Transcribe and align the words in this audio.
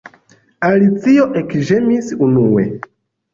Alicio 0.69 1.27
ekĝemis 1.41 2.09
enue. 2.29 2.67